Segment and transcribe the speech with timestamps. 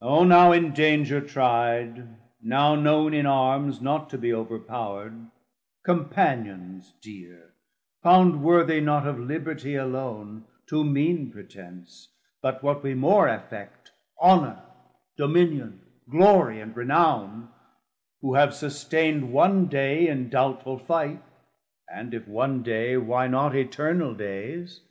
[0.00, 2.06] O now in danger tri'd,
[2.40, 5.32] now known in Armes Not to be overpowerd,
[5.82, 7.52] Companions deare,
[8.00, 12.08] Found worthy not of Libertie alone, 420 Too mean pretense,
[12.40, 13.90] but what we more affect,
[14.22, 14.62] Honour,
[15.16, 17.48] Dominion, Glorie, and renowne,
[18.20, 21.20] Who have sustaind one day in doubtful fight,
[21.92, 24.82] (And if one day, why not Eternal dayes?)